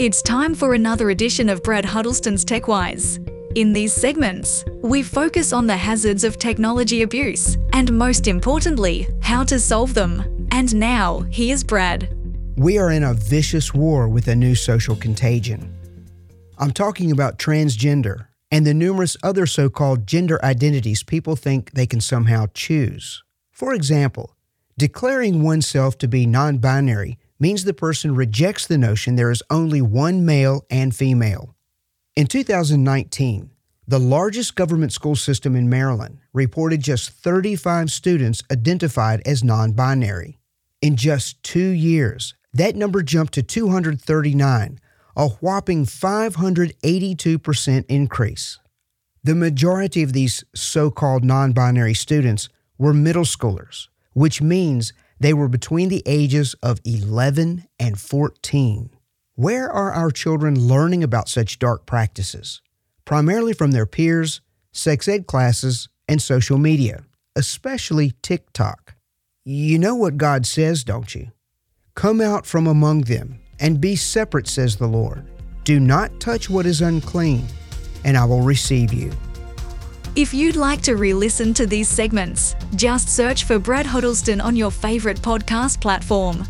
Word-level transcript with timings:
It's 0.00 0.22
time 0.22 0.54
for 0.54 0.72
another 0.72 1.10
edition 1.10 1.50
of 1.50 1.62
Brad 1.62 1.84
Huddleston's 1.84 2.42
TechWise. 2.42 3.18
In 3.54 3.74
these 3.74 3.92
segments, 3.92 4.64
we 4.82 5.02
focus 5.02 5.52
on 5.52 5.66
the 5.66 5.76
hazards 5.76 6.24
of 6.24 6.38
technology 6.38 7.02
abuse 7.02 7.58
and, 7.74 7.92
most 7.92 8.26
importantly, 8.26 9.08
how 9.20 9.44
to 9.44 9.58
solve 9.60 9.92
them. 9.92 10.48
And 10.52 10.74
now, 10.74 11.26
here's 11.30 11.62
Brad. 11.62 12.16
We 12.56 12.78
are 12.78 12.90
in 12.90 13.02
a 13.02 13.12
vicious 13.12 13.74
war 13.74 14.08
with 14.08 14.28
a 14.28 14.34
new 14.34 14.54
social 14.54 14.96
contagion. 14.96 15.70
I'm 16.56 16.70
talking 16.70 17.12
about 17.12 17.38
transgender 17.38 18.28
and 18.50 18.66
the 18.66 18.72
numerous 18.72 19.18
other 19.22 19.44
so 19.44 19.68
called 19.68 20.06
gender 20.06 20.42
identities 20.42 21.02
people 21.02 21.36
think 21.36 21.72
they 21.72 21.86
can 21.86 22.00
somehow 22.00 22.46
choose. 22.54 23.22
For 23.50 23.74
example, 23.74 24.34
declaring 24.78 25.42
oneself 25.42 25.98
to 25.98 26.08
be 26.08 26.24
non 26.24 26.56
binary 26.56 27.18
means 27.40 27.64
the 27.64 27.74
person 27.74 28.14
rejects 28.14 28.66
the 28.66 28.78
notion 28.78 29.16
there 29.16 29.30
is 29.30 29.42
only 29.50 29.82
one 29.82 30.24
male 30.24 30.64
and 30.70 30.94
female. 30.94 31.56
In 32.14 32.26
2019, 32.26 33.50
the 33.88 33.98
largest 33.98 34.54
government 34.54 34.92
school 34.92 35.16
system 35.16 35.56
in 35.56 35.68
Maryland 35.68 36.18
reported 36.32 36.80
just 36.80 37.10
35 37.10 37.90
students 37.90 38.42
identified 38.52 39.20
as 39.26 39.42
non 39.42 39.72
binary. 39.72 40.38
In 40.80 40.94
just 40.94 41.42
two 41.42 41.70
years, 41.70 42.34
that 42.52 42.76
number 42.76 43.02
jumped 43.02 43.34
to 43.34 43.42
239, 43.42 44.78
a 45.16 45.28
whopping 45.28 45.86
582% 45.86 47.84
increase. 47.88 48.58
The 49.22 49.34
majority 49.34 50.02
of 50.02 50.12
these 50.12 50.44
so 50.54 50.90
called 50.90 51.24
non 51.24 51.52
binary 51.52 51.94
students 51.94 52.48
were 52.78 52.94
middle 52.94 53.24
schoolers, 53.24 53.88
which 54.12 54.40
means 54.40 54.92
they 55.20 55.34
were 55.34 55.48
between 55.48 55.90
the 55.90 56.02
ages 56.06 56.54
of 56.62 56.80
11 56.84 57.66
and 57.78 58.00
14. 58.00 58.90
Where 59.34 59.70
are 59.70 59.92
our 59.92 60.10
children 60.10 60.58
learning 60.58 61.04
about 61.04 61.28
such 61.28 61.58
dark 61.58 61.86
practices? 61.86 62.62
Primarily 63.04 63.52
from 63.52 63.70
their 63.70 63.86
peers, 63.86 64.40
sex 64.72 65.06
ed 65.06 65.26
classes, 65.26 65.88
and 66.08 66.20
social 66.20 66.58
media, 66.58 67.04
especially 67.36 68.14
TikTok. 68.22 68.94
You 69.44 69.78
know 69.78 69.94
what 69.94 70.16
God 70.16 70.44
says, 70.46 70.84
don't 70.84 71.14
you? 71.14 71.30
Come 71.94 72.20
out 72.20 72.46
from 72.46 72.66
among 72.66 73.02
them 73.02 73.40
and 73.60 73.80
be 73.80 73.96
separate, 73.96 74.48
says 74.48 74.76
the 74.76 74.88
Lord. 74.88 75.24
Do 75.64 75.78
not 75.78 76.18
touch 76.18 76.48
what 76.48 76.66
is 76.66 76.80
unclean, 76.80 77.46
and 78.04 78.16
I 78.16 78.24
will 78.24 78.40
receive 78.40 78.92
you. 78.92 79.12
If 80.16 80.34
you'd 80.34 80.56
like 80.56 80.82
to 80.82 80.96
re 80.96 81.14
listen 81.14 81.54
to 81.54 81.66
these 81.66 81.88
segments, 81.88 82.56
just 82.74 83.08
search 83.08 83.44
for 83.44 83.60
Brad 83.60 83.86
Huddleston 83.86 84.40
on 84.40 84.56
your 84.56 84.72
favourite 84.72 85.18
podcast 85.18 85.80
platform. 85.80 86.44